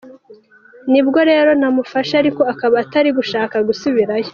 [0.91, 4.29] Nibwo rero namufashe ariko akaba atari gushaka gusubirayo”.